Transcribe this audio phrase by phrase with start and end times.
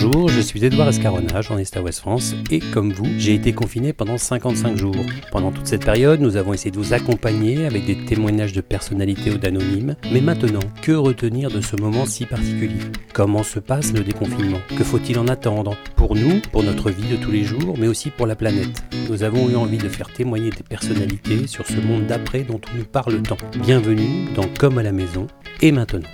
[0.00, 3.92] Bonjour, je suis Edouard Escarona, journaliste à Ouest France, et comme vous, j'ai été confiné
[3.92, 4.94] pendant 55 jours.
[5.32, 9.32] Pendant toute cette période, nous avons essayé de vous accompagner avec des témoignages de personnalités
[9.32, 9.96] ou d'anonymes.
[10.12, 12.78] Mais maintenant, que retenir de ce moment si particulier?
[13.12, 14.60] Comment se passe le déconfinement?
[14.76, 15.76] Que faut-il en attendre?
[15.96, 18.84] Pour nous, pour notre vie de tous les jours, mais aussi pour la planète.
[19.10, 22.78] Nous avons eu envie de faire témoigner des personnalités sur ce monde d'après dont on
[22.78, 23.38] nous parle tant.
[23.64, 25.26] Bienvenue dans Comme à la maison,
[25.60, 26.08] et maintenant.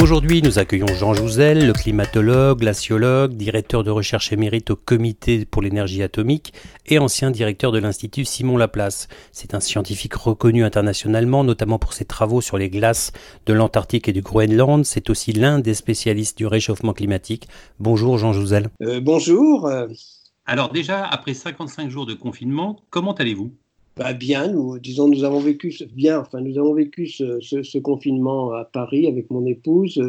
[0.00, 5.60] Aujourd'hui, nous accueillons Jean Jouzel, le climatologue, glaciologue, directeur de recherche émérite au Comité pour
[5.60, 6.54] l'énergie atomique
[6.86, 9.08] et ancien directeur de l'Institut Simon Laplace.
[9.30, 13.12] C'est un scientifique reconnu internationalement, notamment pour ses travaux sur les glaces
[13.44, 14.86] de l'Antarctique et du Groenland.
[14.86, 17.46] C'est aussi l'un des spécialistes du réchauffement climatique.
[17.78, 18.70] Bonjour Jean Jouzel.
[18.80, 19.70] Euh, bonjour.
[20.46, 23.52] Alors déjà, après 55 jours de confinement, comment allez-vous?
[24.00, 28.64] Bah bien, nous, disons, nous avons vécu bien, enfin, nous avons vécu ce, confinement à
[28.64, 30.02] Paris avec mon épouse.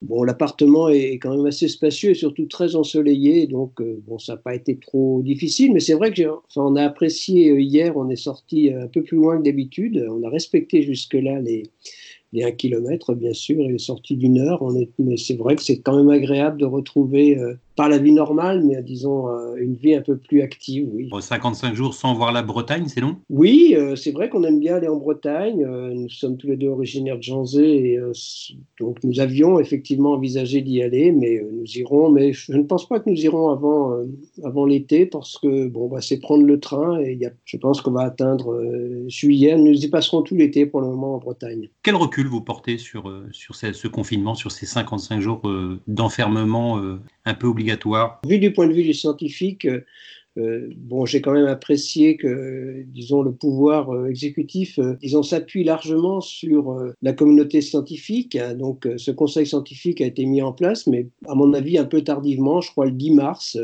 [0.00, 4.32] Bon, l'appartement est quand même assez spacieux et surtout très ensoleillé, donc euh, bon, ça
[4.32, 5.74] n'a pas été trop difficile.
[5.74, 9.02] Mais c'est vrai que, enfin, on a apprécié euh, hier, on est sorti un peu
[9.02, 10.06] plus loin que d'habitude.
[10.08, 11.64] On a respecté jusque-là les,
[12.32, 14.62] les 1 km, bien sûr, et les sorties d'une heure.
[14.62, 17.98] On est, mais c'est vrai que c'est quand même agréable de retrouver euh, pas la
[17.98, 21.08] vie normale, mais disons euh, une vie un peu plus active, oui.
[21.20, 23.18] 55 jours sans voir la Bretagne, c'est long?
[23.30, 25.64] Oui, euh, c'est vrai qu'on aime bien aller en Bretagne.
[25.64, 28.00] Euh, nous sommes tous les deux originaires de Janzé, et
[28.80, 32.10] donc nous avions effectivement envisagé d'y aller, mais nous irons.
[32.10, 33.96] Mais je ne pense pas que nous irons avant,
[34.42, 37.80] avant l'été, parce que bon, bah, c'est prendre le train, et y a, je pense
[37.80, 38.60] qu'on va atteindre
[39.06, 39.56] juillet.
[39.56, 41.68] Nous y passerons tout l'été pour le moment en Bretagne.
[41.84, 45.42] Quel recul vous portez sur, sur ce, ce confinement, sur ces 55 jours
[45.86, 46.80] d'enfermement
[47.24, 47.46] un peu
[48.26, 49.84] Vu du point de vue du scientifique, euh,
[50.38, 54.78] euh, bon, j'ai quand même apprécié que, disons, le pouvoir euh, exécutif,
[55.22, 58.36] s'appuie largement sur la communauté scientifique.
[58.36, 58.54] Hein.
[58.54, 62.02] donc, ce conseil scientifique a été mis en place, mais à mon avis, un peu
[62.02, 63.58] tardivement, je crois le 10 mars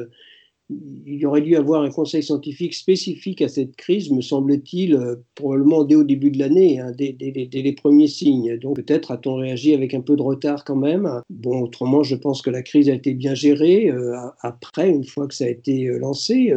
[0.70, 5.16] il y aurait dû avoir un conseil scientifique spécifique à cette crise, me semble-t-il, euh,
[5.34, 8.58] probablement dès au début de l'année, hein, dès, les premiers signes.
[8.58, 11.20] Donc peut-être a-t-on réagi avec un peu de retard quand même.
[11.28, 13.90] Bon, autrement, je pense que la crise a été bien gérée.
[13.90, 16.52] Euh, après, une fois que ça a été euh, lancé,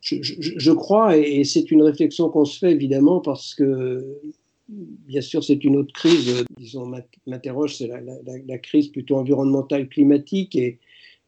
[0.00, 4.20] je, crois, et, c'est une réflexion qu'on se fait évidemment parce que
[4.70, 6.92] Bien sûr, c'est une autre crise, disons,
[7.26, 10.78] m'interroge, c'est la, la, crise plutôt environnementale, climatique, et,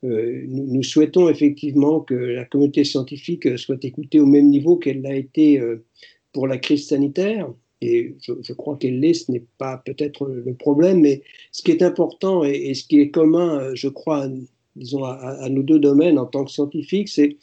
[0.05, 5.15] euh, nous, souhaitons effectivement que la communauté scientifique soit écoutée au même niveau qu'elle l'a
[5.15, 5.84] été euh,
[6.33, 7.53] pour la crise sanitaire.
[7.83, 11.83] Et je, crois qu'elle l'est, ce n'est pas peut-être le problème, mais ce qui est
[11.83, 14.28] important et, ce qui est commun, euh, je crois,
[14.77, 17.37] disons, à, nos deux domaines en tant que scientifiques, c'est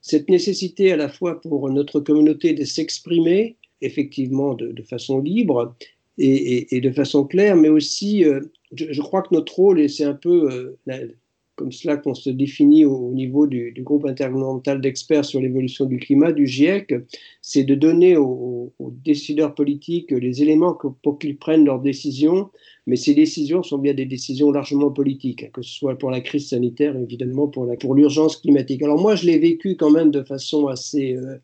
[0.00, 5.74] cette nécessité à la fois pour notre communauté de s'exprimer effectivement de, façon libre
[6.18, 8.24] et, de façon claire, mais aussi,
[8.72, 10.76] je, crois que notre rôle, et c'est un peu
[11.60, 16.32] comme cela qu'on se définit au, niveau du, groupe intergouvernemental d'experts sur l'évolution du climat,
[16.32, 16.94] du GIEC,
[17.42, 18.72] c'est de donner aux,
[19.04, 22.48] décideurs politiques les éléments pour qu'ils prennent leurs décisions,
[22.86, 26.22] mais ces décisions sont bien des décisions largement politiques, hein, que ce soit pour la
[26.22, 28.82] crise sanitaire, évidemment pour, pour l'urgence climatique.
[28.82, 31.12] Alors moi, je l'ai vécu quand même de façon assez...
[31.12, 31.36] Euh,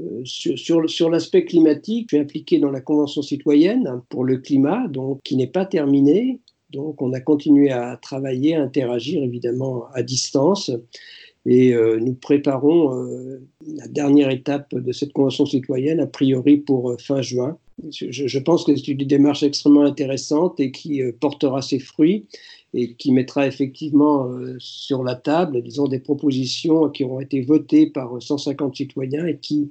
[0.00, 4.88] euh, sur, sur, l'aspect climatique, je suis impliqué dans la Convention citoyenne pour le climat,
[4.88, 6.40] donc qui n'est pas terminée,
[6.72, 10.70] donc on a continué à travailler, à interagir évidemment à distance.
[11.44, 16.90] Et euh, nous préparons euh, la dernière étape de cette convention citoyenne, a priori pour
[16.90, 17.58] euh, fin juin.
[17.90, 22.26] Je, pense que c'est une démarche extrêmement intéressante et qui portera ses fruits
[22.74, 24.28] et qui mettra effectivement
[24.58, 29.70] sur la table, disons, des propositions qui auront été votées par 150 citoyens et qui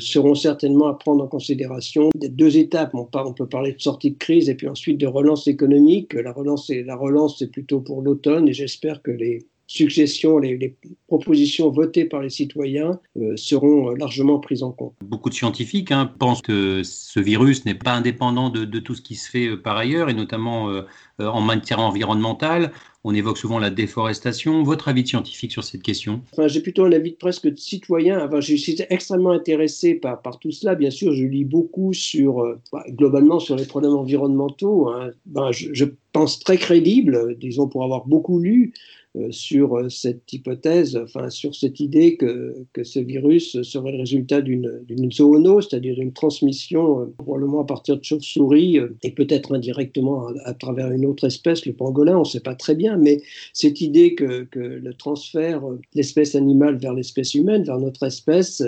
[0.00, 2.10] seront certainement à prendre en considération.
[2.16, 5.06] Des deux étapes, on, on, peut parler de sortie de crise et puis ensuite de
[5.06, 6.14] relance économique.
[6.14, 10.76] La relance, la relance c'est plutôt pour l'automne et j'espère que les suggestions, les,
[11.08, 14.94] propositions votées par les citoyens euh, seront largement prises en compte.
[15.04, 19.14] Beaucoup de scientifiques hein, pensent que ce virus n'est pas indépendant de, tout ce qui
[19.14, 20.82] se fait euh, par ailleurs, et notamment euh,
[21.18, 22.72] en matière environnementale.
[23.04, 24.64] On évoque souvent la déforestation.
[24.64, 26.22] Votre avis scientifique sur cette question?
[26.32, 28.26] Enfin, J'ai plutôt un avis presque de citoyen.
[28.26, 30.74] Enfin, je suis extrêmement intéressé par, par tout cela.
[30.74, 32.42] Bien sûr, je lis beaucoup sur,
[32.72, 34.88] bah, globalement sur les problèmes environnementaux.
[34.88, 35.10] Hein.
[35.24, 38.72] Ben, je, je pense très crédible, disons pour avoir beaucoup lu,
[39.05, 43.98] euh, sur euh, cette hypothèse, enfin sur cette idée que, que ce virus serait le
[43.98, 50.28] résultat d'une zoonose, c'est-à-dire d'une transmission euh, probablement à partir de chauves-souris et peut-être indirectement
[50.44, 53.22] à, travers une autre espèce, le pangolin, on ne sait pas très bien, mais
[53.52, 58.62] cette idée que, que le transfert de l'espèce animale vers l'espèce humaine, vers notre espèce,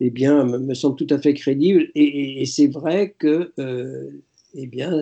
[0.00, 1.88] eh bien, me, semble tout à fait crédible.
[1.94, 3.52] Et, c'est vrai que,
[4.54, 4.92] eh bien,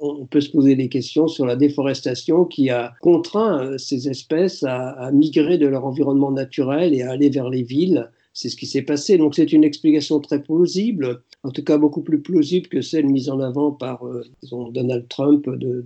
[0.00, 5.10] on peut se poser des questions sur la déforestation qui a contraint ces espèces à
[5.12, 8.82] migrer de leur environnement naturel et à aller vers les villes c'est ce qui s'est
[8.82, 9.16] passé.
[9.16, 13.30] Donc c'est une explication très plausible, en tout cas beaucoup plus plausible que celle mise
[13.30, 15.84] en avant par euh, Donald Trump, de,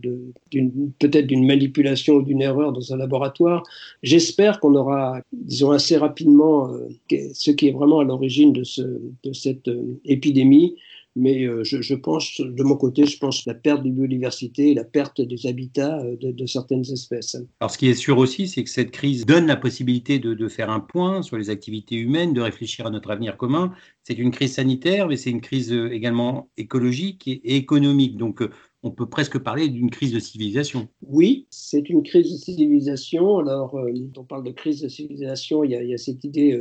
[0.99, 3.63] peut-être d'une manipulation ou d'une erreur dans un laboratoire.
[4.03, 6.89] J'espère qu'on aura, disons, assez rapidement euh,
[7.35, 10.77] ce qui est vraiment à l'origine de, cette euh, épidémie
[11.19, 15.21] mais euh, je, pense, de mon côté, je pense la perte de biodiversité, la perte
[15.21, 17.37] des habitats euh, de, certaines espèces.
[17.61, 20.71] Alors, ce qui est sûr aussi, c'est que cette crise donne la possibilité de, faire
[20.71, 23.73] un point sur les activités humaines, de réfléchir à notre avenir commun.
[24.05, 28.17] C'est une crise sanitaire, mais c'est une crise euh, également écologique et, économique.
[28.17, 28.41] Donc,
[28.85, 30.89] on peut presque parler d'une crise de civilisation.
[31.03, 33.39] Oui, c'est une crise de civilisation.
[33.39, 36.57] Alors, quand on parle de crise de civilisation, il y a, cette idée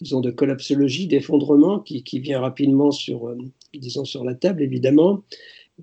[0.00, 3.28] disons, de collapsologie, d'effondrement qui, qui, vient rapidement sur,
[3.74, 5.22] disons, sur la table, évidemment.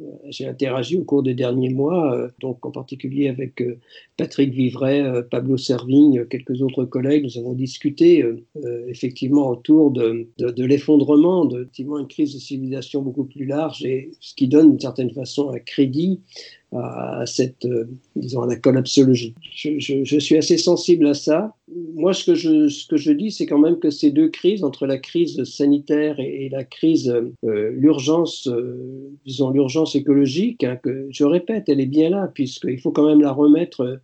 [0.02, 3.78] Euh, j'ai interagi au cours des derniers mois, euh, donc en particulier avec euh,
[4.18, 7.24] Patrick Vivray, Pablo Servigne, quelques autres collègues.
[7.24, 8.24] Nous avons discuté
[8.88, 14.34] effectivement autour de, de, l'effondrement, de, une crise de civilisation beaucoup plus large, et ce
[14.36, 16.22] qui donne d'une certaine façon un crédit
[16.72, 17.68] à cette,
[18.16, 19.36] disons, à la collapsologie.
[19.54, 21.56] Je, suis assez sensible à ça.
[21.94, 24.64] Moi, ce que je, ce que je dis, c'est quand même que ces deux crises,
[24.64, 27.10] entre la crise sanitaire et, la crise,
[27.44, 32.80] euh, l'urgence, euh, disons, l'urgence écologique, hein, que je répète, elle est bien là, puisqu'il
[32.80, 33.98] faut quand même la remettre euh,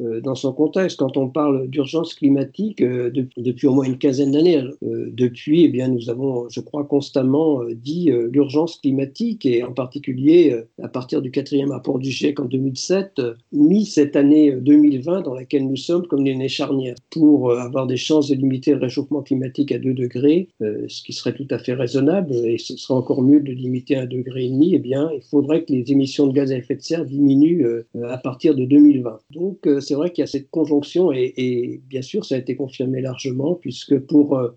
[0.00, 0.98] dans son contexte.
[0.98, 5.68] Quand on parle d'urgence climatique, euh, depuis au moins une quinzaine d'années, euh, depuis, eh
[5.68, 11.30] bien, nous avons, je crois, constamment dit l'urgence climatique et en particulier, à partir du
[11.30, 13.20] quatrième rapport du GIEC en 2007,
[13.52, 17.96] mis cette année 2020 dans laquelle nous sommes comme une année charnière pour avoir des
[17.96, 21.74] chances de limiter le réchauffement climatique à 2 degrés, ce qui serait tout à fait
[21.74, 24.50] raisonnable et ce serait encore mieux de limiter à 1,5 degré.
[24.72, 27.64] Eh bien, il faudrait que les émissions de gaz à effet de serre diminuent
[28.04, 29.18] à partir de 2020.
[29.32, 33.00] Donc, c'est vrai qu'il y a cette conjonction et, bien sûr, ça a été confirmé
[33.00, 34.50] largement puisque pour euh,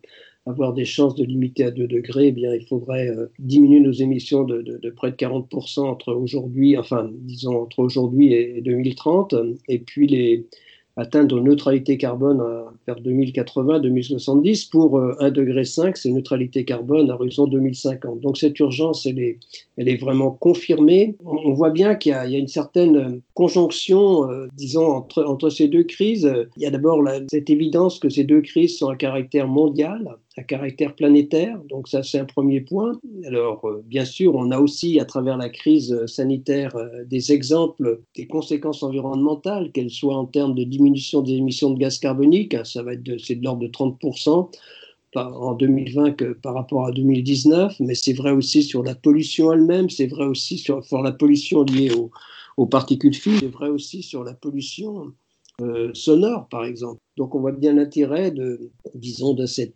[0.45, 3.91] avoir des chances de limiter à 2 degrés, eh bien, il faudrait euh, diminuer nos
[3.91, 9.35] émissions de, près de 40% entre aujourd'hui, enfin, disons, entre aujourd'hui et 2030.
[9.67, 10.47] Et puis, les,
[10.99, 12.43] atteindre neutralité carbone
[12.85, 14.69] vers 2080-2070.
[14.69, 18.19] Pour 1,5 euh, degré, c'est neutralité carbone à horizon 2050.
[18.19, 21.15] Donc cette urgence, elle est, vraiment confirmée.
[21.25, 26.31] On, voit bien qu'il y, a une certaine conjonction, euh, disons, entre ces deux crises.
[26.57, 27.01] Il y a d'abord
[27.31, 31.59] cette évidence que ces deux crises sont à caractère mondial caractère planétaire.
[31.69, 32.93] Donc ça, c'est un premier point.
[33.25, 38.01] Alors, euh, bien sûr, on a aussi, à travers la crise sanitaire, euh, des exemples
[38.15, 42.63] des conséquences environnementales, qu'elles soient en termes de diminution des émissions de gaz carbonique, hein,
[42.63, 44.49] ça va être de, c'est de l'ordre de 30%
[45.15, 49.89] en 2020 que par rapport à 2019, mais c'est vrai aussi sur la pollution elle-même,
[49.89, 51.91] c'est vrai aussi sur, la pollution liée
[52.57, 55.13] aux, particules fines, c'est vrai aussi sur la pollution
[55.61, 56.99] euh, sonore, par exemple.
[57.17, 59.73] Donc on voit bien l'intérêt de, disons, de cette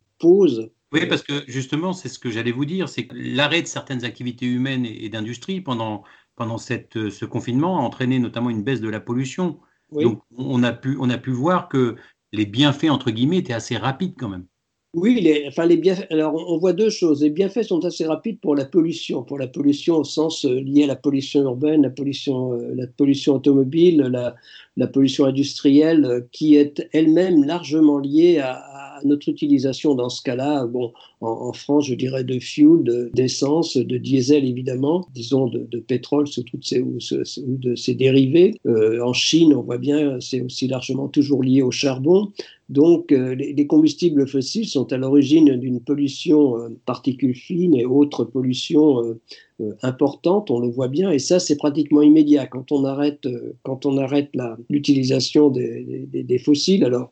[0.94, 4.06] oui, parce que justement, c'est ce que j'allais vous dire, c'est que l'arrêt de certaines
[4.06, 6.04] activités humaines et, d'industrie pendant,
[6.36, 9.60] pendant cette, ce confinement a entraîné notamment une baisse de la pollution.
[9.92, 11.96] Donc, on a, pu, on a pu voir que
[12.32, 14.46] les bienfaits, entre guillemets, étaient assez rapides quand même.
[14.96, 16.06] Oui, les, enfin les bienfaits.
[16.12, 17.24] Alors, on voit deux choses.
[17.24, 20.84] Les bienfaits sont assez rapides pour la pollution, pour la pollution au sens euh, lié
[20.84, 24.36] à la pollution urbaine, la pollution, euh, la pollution automobile, la,
[24.78, 28.54] la pollution industrielle, euh, qui est elle-même largement liée à,
[29.06, 30.66] notre utilisation dans ce cas-là.
[30.66, 30.92] Bon,
[31.22, 36.66] en, France, je dirais de fuel, d'essence, de, diesel évidemment, disons de, pétrole sous toutes
[36.66, 36.98] ces ou,
[37.48, 38.56] de ses dérivés.
[38.66, 42.32] en Chine, on voit bien, c'est aussi largement toujours lié au charbon.
[42.70, 48.24] Donc, euh, les, combustibles fossiles sont à l'origine d'une pollution euh, particules fines et autres
[48.24, 49.00] pollutions
[49.62, 52.48] euh, importantes, on le voit bien, et ça, c'est pratiquement immédiat.
[52.48, 53.28] Quand on arrête,
[53.62, 54.32] quand on arrête
[54.70, 57.12] l'utilisation des, fossiles, alors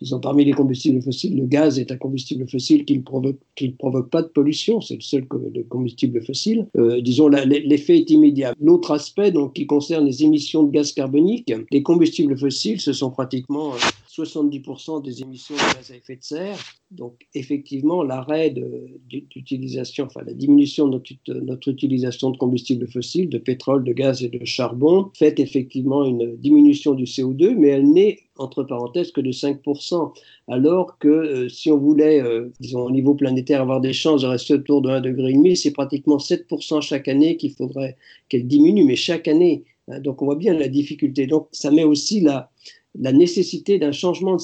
[0.00, 4.22] disons, parmi les combustibles fossiles, le gaz est un combustible fossile qui ne provoque, pas
[4.22, 5.26] de pollution, c'est le seul
[5.68, 6.66] combustible fossile.
[6.76, 8.54] Euh, disons, l'effet est immédiat.
[8.60, 13.10] L'autre aspect, donc, qui concerne les émissions de gaz carbonique, les combustibles fossiles, ce sont
[13.10, 13.72] pratiquement
[14.16, 16.58] 70% euh, des émissions de gaz à effet de serre.
[16.90, 18.54] Donc, effectivement, l'arrêt
[19.08, 24.22] d'utilisation, enfin, la diminution de notre, notre, utilisation de combustibles fossiles, de pétrole, de gaz
[24.22, 29.20] et de charbon, fait effectivement une diminution du CO2, mais elle n'est entre parenthèses que
[29.20, 30.12] de 5%,
[30.48, 34.26] alors que euh, si on voulait, euh, disons au niveau planétaire, avoir des chances de
[34.26, 37.96] rester autour de 1,5 degré, c'est pratiquement 7% chaque année qu'il faudrait
[38.28, 39.64] qu'elle diminue, mais chaque année.
[39.88, 40.00] Hein.
[40.00, 41.26] donc on voit bien la difficulté.
[41.26, 42.50] Donc ça met aussi la,
[42.98, 44.36] la nécessité d'un changement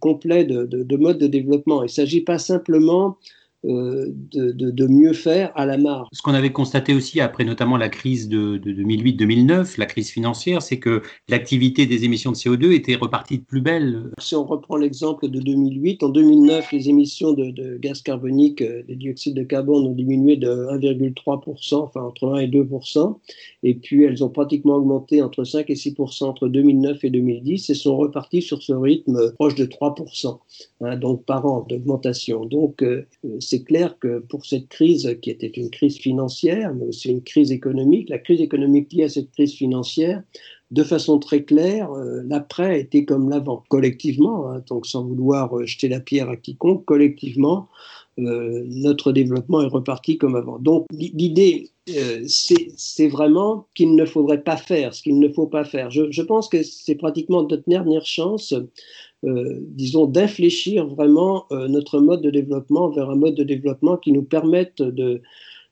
[0.00, 1.82] complet de, mode de développement.
[1.82, 3.18] Il ne s'agit pas simplement
[3.66, 6.08] euh, de, mieux faire à la marge.
[6.12, 10.78] Ce qu'on avait constaté aussi après notamment la crise de, 2008-2009, la crise financière, c'est
[10.78, 14.10] que l'activité des émissions de CO2 était repartie de plus belle.
[14.20, 18.96] Si on reprend l'exemple de 2008, en 2009, les émissions de, gaz carbonique, euh, des
[18.96, 23.16] dioxydes de carbone ont diminué de 1,3%, enfin entre 1 et 2%,
[23.62, 27.74] et puis elles ont pratiquement augmenté entre 5 et 6% entre 2009 et 2010 et
[27.74, 30.38] sont reparties sur ce rythme proche de 3%,
[30.82, 32.44] hein, donc par an d'augmentation.
[32.44, 33.06] Donc euh,
[33.40, 37.52] c'est clair que pour cette crise, qui était une crise financière, mais aussi une crise
[37.52, 40.22] économique, la crise économique liée à cette crise financière,
[40.70, 43.62] de façon très claire, euh, l'après était comme l'avant.
[43.68, 47.68] Collectivement, hein, donc sans vouloir euh, jeter la pierre à quiconque, collectivement,
[48.18, 50.58] euh, notre développement est reparti comme avant.
[50.58, 51.70] Donc l'idée,
[52.26, 55.90] c'est vraiment qu'il ne faudrait pas faire, ce qu'il ne faut pas faire.
[55.90, 58.70] Je, pense que c'est pratiquement notre dernière chance euh,
[59.60, 64.22] disons, d'infléchir vraiment euh, notre mode de développement vers un mode de développement qui nous
[64.22, 65.22] permette de,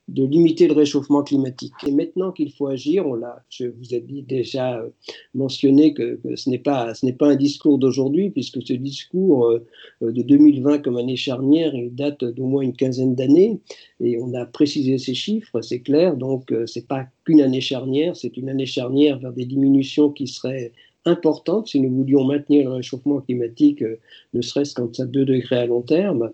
[0.09, 1.73] de limiter le réchauffement climatique.
[1.87, 4.88] Et maintenant qu'il faut agir, on l'a, je vous ai déjà euh,
[5.35, 9.59] mentionné que, ce n'est pas, pas un discours d'aujourd'hui, puisque ce discours
[10.00, 13.61] de 2020 comme année charnière, il date d'au moins une quinzaine d'années,
[14.00, 18.37] et on a précisé ces chiffres, c'est clair, donc c'est pas qu'une année charnière, c'est
[18.37, 20.73] une année charnière vers des diminutions qui seraient
[21.04, 23.99] importante si nous voulions maintenir le réchauffement climatique, euh,
[24.35, 26.30] ne serait-ce qu'en 2 degrés à long terme,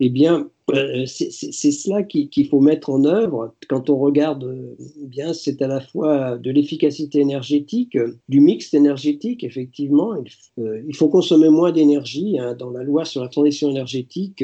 [0.00, 1.30] eh bien, euh, c'est
[1.70, 3.54] cela qu'il faut mettre en œuvre.
[3.68, 7.96] Quand on regarde euh, bien, c'est à la fois de l'efficacité énergétique,
[8.28, 10.14] du mix énergétique, effectivement.
[10.56, 12.38] Il, faut consommer moins d'énergie.
[12.40, 12.56] Hein.
[12.58, 14.42] Dans la loi sur la transition énergétique,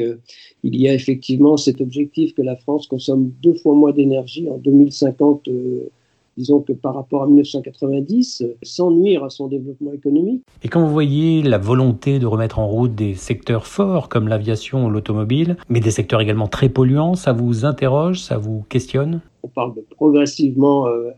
[0.63, 4.57] il y a effectivement cet objectif que la France consomme deux fois moins d'énergie en
[4.57, 5.49] 2050
[6.37, 10.43] disons que par rapport à 1990, sans nuire à son développement économique.
[10.63, 14.85] Et quand vous voyez la volonté de remettre en route des secteurs forts comme l'aviation
[14.85, 19.21] ou l'automobile, mais des secteurs également très polluants, ça vous interroge, ça vous questionne?
[19.43, 21.09] On parle de progressivement, euh,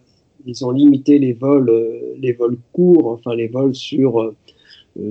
[0.45, 4.21] disons, limiter les vols, euh, les vols courts, enfin les vols sur...
[4.21, 4.35] Euh,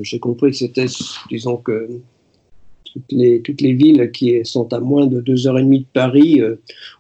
[0.03, 0.87] j'ai compris que c'était,
[1.29, 1.89] disons que
[2.85, 6.41] toutes les, toutes les villes qui sont à moins de 2h30 de Paris,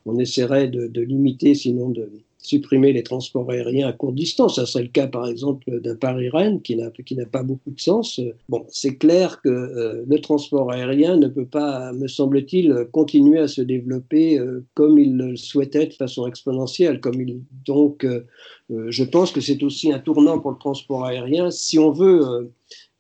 [0.05, 2.11] on essaierait de, de limiter, sinon de,
[2.43, 4.57] supprimer les transports aériens à courte distance.
[4.57, 6.91] Ça serait le cas, par exemple, d'un Paris-Rennes qui n'a,
[7.31, 8.21] pas beaucoup de sens.
[8.49, 13.49] Bon, c'est clair que euh, le transport aérien ne peut pas, me semble-t-il, continuer à
[13.49, 17.01] se développer euh, comme il le souhaitait de façon exponentielle.
[17.01, 18.25] Comme il, donc, euh,
[18.69, 21.51] je pense que c'est aussi un tournant pour le transport aérien.
[21.51, 22.51] Si on veut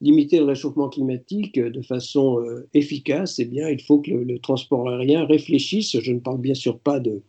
[0.00, 2.44] limiter le réchauffement climatique de façon
[2.74, 5.98] efficace, eh bien, il faut que le, transport aérien réfléchisse.
[5.98, 7.22] Je ne parle bien sûr pas de,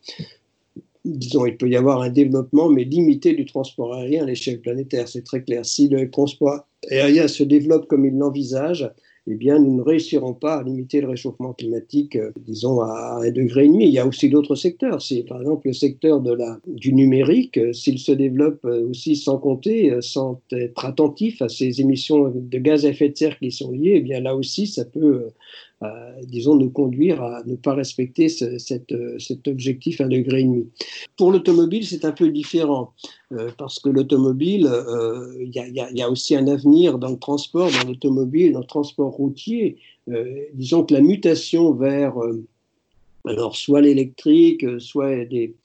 [1.06, 5.08] disons, il peut y avoir un développement, mais limité du transport aérien à l'échelle planétaire,
[5.08, 5.66] c'est très clair.
[5.66, 8.90] Si le transport aérien se développe comme il l'envisage,
[9.26, 13.32] eh bien, nous ne réussirons pas à limiter le réchauffement climatique, euh, disons, à un
[13.32, 13.86] degré et demi.
[13.86, 15.02] Il y a aussi d'autres secteurs.
[15.02, 19.16] C'est par exemple le secteur de la, du numérique, euh, s'il se développe euh, aussi
[19.16, 23.52] sans compter, sans être attentif à ces émissions de gaz à effet de serre qui
[23.52, 25.28] sont liées, eh bien là aussi, ça peut
[26.28, 30.68] disons, nous conduire à ne pas respecter cet objectif à degré et demi.
[31.18, 32.94] Pour l'automobile, c'est un peu différent,
[33.32, 37.88] euh, parce que l'automobile, euh, il y, a aussi un avenir dans le transport, dans
[37.88, 39.78] l'automobile, dans le transport routier.
[40.10, 42.16] Euh, disons que la mutation vers,
[43.26, 45.56] alors, soit l'électrique, soit des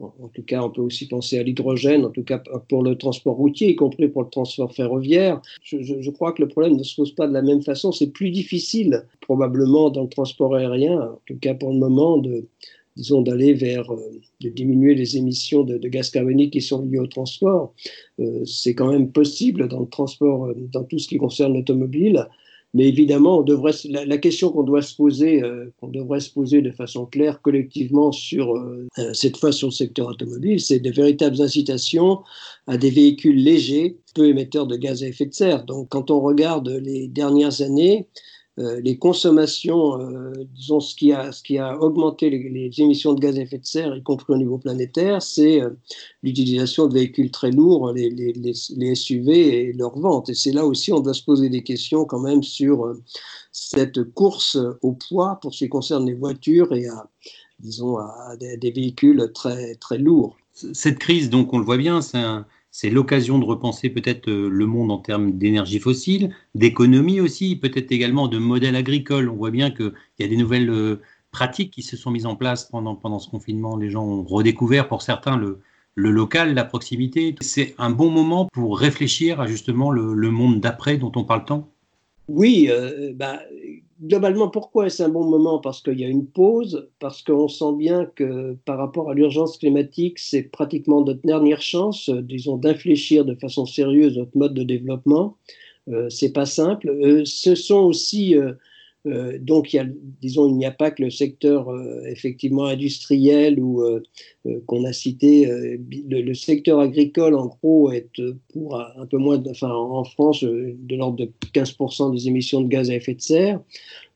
[0.00, 3.36] en tout cas, on peut aussi penser à l'hydrogène, en tout cas pour le transport
[3.36, 5.40] routier, y compris pour le transport ferroviaire.
[5.62, 7.92] Je, crois que le problème ne se pose pas de la même façon.
[7.92, 12.46] C'est plus difficile, probablement, dans le transport aérien, en tout cas pour le moment, de,
[12.96, 17.06] disons, d'aller vers, euh, de diminuer les émissions de, gaz carbonique qui sont liées au
[17.06, 17.72] transport.
[18.20, 22.26] Euh, c'est quand même possible dans le transport, euh, dans tout ce qui concerne l'automobile.
[22.76, 24.52] Mais évidemment, on la, question euh,
[25.80, 29.72] qu'on devrait se poser de façon claire collectivement sur euh, euh, cette fois sur le
[29.72, 32.18] secteur automobile, c'est de véritables incitations
[32.66, 35.64] à des véhicules légers, peu émetteurs de gaz à effet de serre.
[35.64, 38.08] Donc, quand on regarde les dernières années,
[38.58, 43.58] euh, les consommations, euh, disons ce qui a, augmenté les, émissions de gaz à effet
[43.58, 45.70] de serre, y compris au niveau planétaire, c'est euh,
[46.22, 50.30] l'utilisation de véhicules très lourds, les, SUV et leur vente.
[50.30, 52.94] Et c'est là aussi on doit se poser des questions quand même sur
[53.52, 57.10] cette course au poids pour ce qui concerne les voitures et à,
[57.60, 60.36] disons, à des, des véhicules très, très lourds.
[60.54, 62.46] Cette crise, donc on le voit bien, c'est un,
[62.78, 67.90] c'est l'occasion de repenser peut-être euh, le monde en termes d'énergie fossile, d'économie aussi, peut-être
[67.90, 69.30] également de modèle agricole.
[69.30, 72.36] On voit bien qu'il y a des nouvelles euh, pratiques qui se sont mises en
[72.36, 73.78] place pendant, pendant ce confinement.
[73.78, 75.60] Les gens ont redécouvert pour certains le,
[75.94, 77.34] le local, la proximité.
[77.40, 81.72] C'est un bon moment pour réfléchir à justement le, monde d'après dont on parle tant?
[82.28, 83.40] Oui, euh, bah,
[84.02, 85.58] globalement, pourquoi est-ce un bon moment?
[85.58, 89.58] Parce qu'il y a une pause, parce qu'on sent bien que par rapport à l'urgence
[89.58, 94.62] climatique, c'est pratiquement notre dernière chance, euh, disons, d'infléchir de façon sérieuse notre mode de
[94.62, 95.36] développement.
[95.88, 96.88] Euh, c'est pas simple.
[96.88, 98.34] Euh, ce sont aussi
[99.06, 103.82] euh, donc, il disons, il n'y a pas que le secteur euh, effectivement industriel ou
[103.82, 104.02] euh,
[104.66, 105.46] qu'on a cité.
[106.08, 108.10] Le, secteur agricole, en gros, est
[108.52, 112.90] pour un peu moins, enfin, en France, de l'ordre de 15% des émissions de gaz
[112.90, 113.60] à effet de serre.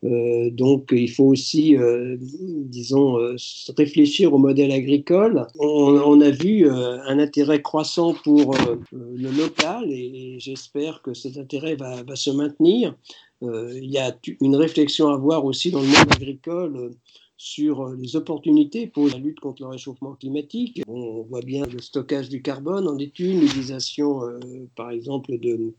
[0.02, 1.76] donc, il faut aussi,
[2.20, 3.18] disons,
[3.76, 5.46] réfléchir au modèle agricole.
[5.58, 8.54] On, a vu un intérêt croissant pour
[8.92, 12.94] le local et, j'espère que cet intérêt va se maintenir.
[13.42, 16.90] Euh, il y a une réflexion à avoir aussi dans le monde agricole euh,
[17.38, 20.82] sur euh, les opportunités pour la lutte contre le réchauffement climatique.
[20.86, 24.20] on voit bien le stockage du carbone en est l'utilisation
[24.76, 25.72] par exemple de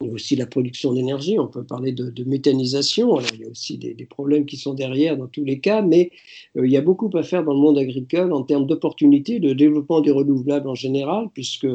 [0.00, 4.44] aussi la production d'énergie, on peut parler de, méthanisation, il y a aussi des, problèmes
[4.44, 6.10] qui sont derrière dans tous les cas, mais
[6.54, 10.02] il y a beaucoup à faire dans le monde agricole en termes d'opportunités, de développement
[10.02, 11.66] des renouvelables en général, puisque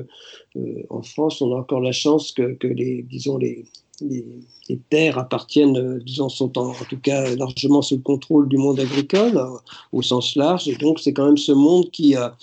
[0.91, 2.55] en France, on a encore la chance que,
[3.01, 3.65] disons, les,
[4.01, 8.79] les, terres appartiennent, euh, disons, sont en, tout cas largement sous le contrôle du monde
[8.79, 9.57] agricole euh,
[9.91, 10.67] au sens large.
[10.67, 12.35] Et donc, c'est quand même ce monde qui a,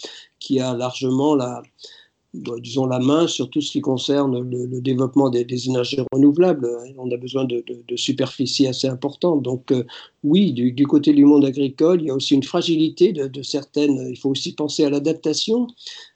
[0.75, 1.63] largement la,
[2.35, 6.69] disons, la main sur tout ce qui concerne le, développement des, énergies renouvelables.
[6.99, 7.65] On a besoin de,
[7.97, 9.43] superficies assez importantes.
[9.43, 9.85] Donc, euh,
[10.25, 14.09] oui, du, côté du monde agricole, il y a aussi une fragilité de, certaines.
[14.11, 15.69] Il faut aussi penser à l'adaptation.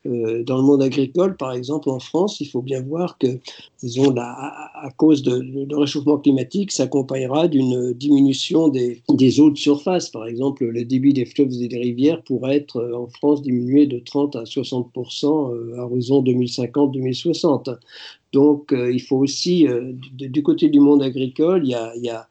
[0.06, 3.38] Euh, dans le monde agricole, par exemple, en France, il faut bien voir que,
[3.80, 9.00] disons, à, cause de, réchauffement climatique, s'accompagnera d'une diminution des,
[9.40, 10.10] eaux de surface.
[10.10, 13.86] Par exemple, le débit des fleuves et des rivières pourrait être euh, en France diminué
[13.86, 17.76] de 30 à 60% à horizon 2050-2060.
[18.32, 19.66] Donc, il faut aussi,
[20.14, 21.70] du côté du monde agricole, il
[22.02, 22.28] y a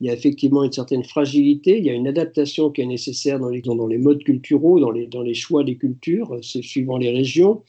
[0.00, 3.38] il y a effectivement une certaine fragilité, il y a une adaptation qui est nécessaire
[3.38, 7.62] dans les, modes culturaux, dans les, choix des cultures, c'est suivant les régions,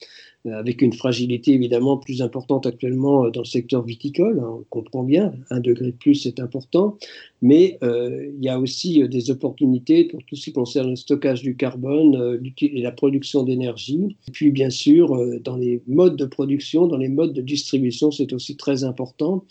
[0.48, 4.64] euh, avec une fragilité évidemment plus importante actuellement euh, dans le secteur viticole, hein, on
[4.70, 6.98] comprend bien, un degré de plus c'est important,
[7.42, 11.42] mais euh, il y a aussi des opportunités pour tout ce qui concerne le stockage
[11.42, 14.18] du carbone et la production d'énergie.
[14.34, 18.56] Puis bien sûr, dans les modes de production, dans les modes de distribution, c'est aussi
[18.56, 19.44] très important.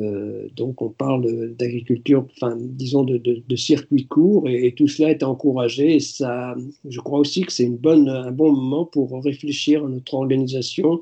[0.00, 2.26] Euh, donc on parle d'agriculture,
[2.58, 6.00] disons de, de, circuits courts et, tout cela est encouragé.
[6.00, 6.54] Ça,
[6.88, 11.00] je crois aussi que c'est un bon moment pour réfléchir à notre organisation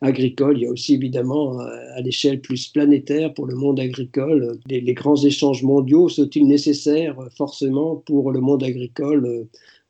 [0.00, 0.58] agricole.
[0.58, 4.94] Il y a aussi évidemment à l'échelle plus planétaire pour le monde agricole, les, les
[4.94, 9.48] grands échanges mondiaux sont-ils nécessaires forcément pour le monde agricole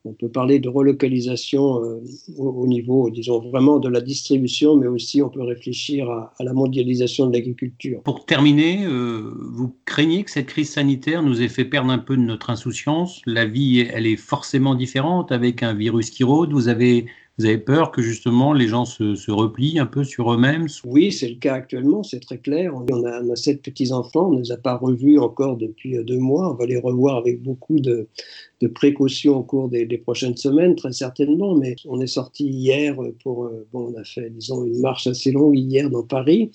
[0.09, 2.01] on peut parler de relocalisation euh,
[2.39, 7.27] au, niveau, disons, vraiment de la distribution, mais aussi on peut réfléchir à, la mondialisation
[7.27, 8.03] de l'agriculture.
[8.03, 12.17] Pour terminer, euh, vous craignez que cette crise sanitaire nous ait fait perdre un peu
[12.17, 13.21] de notre insouciance?
[13.27, 16.53] La vie, elle est forcément différente avec un virus qui rôde.
[16.53, 17.07] Vous avez
[17.39, 20.67] vous avez peur que justement les gens se, replient un peu sur eux-mêmes?
[20.85, 22.75] Oui, c'est le cas actuellement, c'est très clair.
[22.75, 26.51] On a, sept petits-enfants, on ne les a pas revus encore depuis euh, deux mois.
[26.51, 28.09] On va les revoir avec beaucoup de,
[28.75, 31.55] précautions au cours des, prochaines semaines, très certainement.
[31.55, 35.31] Mais on est sorti hier pour, euh, bon, on a fait, disons, une marche assez
[35.31, 36.51] longue hier dans Paris,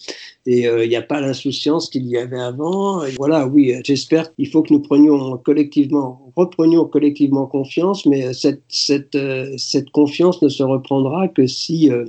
[0.45, 3.03] et euh, il n'y a pas l'insouciance qu'il y avait avant.
[3.17, 9.17] voilà, oui, j'espère qu'il faut que nous prenions collectivement, reprenions collectivement confiance, mais cette, cette,
[9.57, 12.05] cette confiance ne sera reprendra que si euh,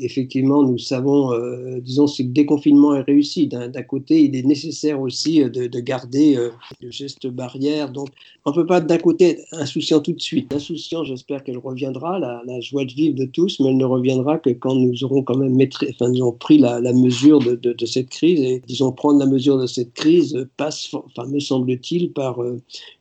[0.00, 5.00] effectivement, nous savons, euh, disons, si le déconfinement est réussi, d'un côté, il est nécessaire
[5.00, 7.90] aussi euh, de, garder euh, le geste barrière.
[7.90, 8.08] Donc,
[8.44, 10.52] on ne peut pas d'un côté être insouciant tout de suite.
[10.52, 14.50] Insouciant, j'espère qu'elle reviendra, la, joie de vivre de tous, mais elle ne reviendra que
[14.50, 15.58] quand nous aurons quand même
[15.90, 18.40] enfin, nous pris la, mesure de, de, cette crise.
[18.40, 22.40] Et disons, prendre la mesure de cette crise passe, enfin, me semble-t-il, par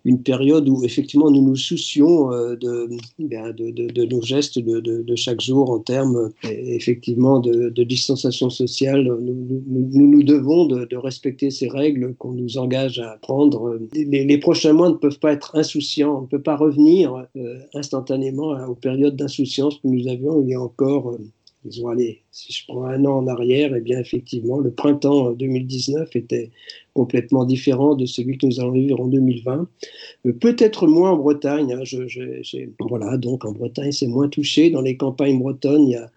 [0.06, 5.80] une période où effectivement nous nous soucions de, de, nos gestes de, chaque jour en
[5.80, 6.32] termes
[6.78, 9.04] effectivement de, distanciation sociale.
[9.04, 13.80] Nous nous, devons de, respecter ces règles qu'on nous engage à prendre.
[13.94, 16.20] Les, prochains mois ne peuvent pas être insouciants.
[16.20, 20.54] On ne peut pas revenir euh, instantanément aux périodes d'insouciance que nous avions il y
[20.54, 21.10] a encore.
[21.10, 21.18] Euh,
[21.66, 25.32] disons, allez, si je prends un an en arrière, et eh bien effectivement, le printemps
[25.32, 26.52] 2019 était
[26.94, 29.68] complètement différent de celui que nous allons vivre en 2020.
[30.26, 31.74] Euh, peut-être moins en Bretagne.
[31.74, 31.84] Hein,
[32.80, 34.70] voilà, donc en Bretagne, c'est moins touché.
[34.70, 36.10] Dans les campagnes bretonnes, il y a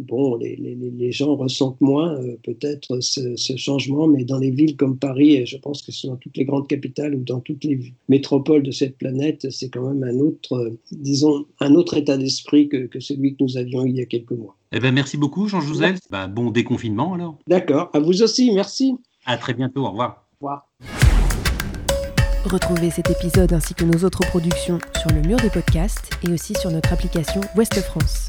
[0.00, 5.34] bon, les, gens ressentent moins euh, peut-être ce, changement, mais dans les villes comme Paris,
[5.34, 7.92] et je pense que ce sont dans toutes les grandes capitales ou dans toutes les
[8.08, 12.68] métropoles de cette planète, c'est quand même un autre, euh, disons, un autre état d'esprit
[12.68, 14.56] que, celui que nous avions il y a quelques mois.
[14.72, 15.98] Eh ben, merci beaucoup, Jean-Joseph.
[16.10, 17.38] Bah, bon déconfinement alors.
[17.46, 18.94] D'accord, à vous aussi, merci.
[19.26, 20.26] À très bientôt, au revoir.
[20.40, 20.68] Au revoir.
[22.44, 26.54] Retrouvez cet épisode ainsi que nos autres productions sur le mur des podcasts et aussi
[26.54, 28.28] sur notre application Ouest France.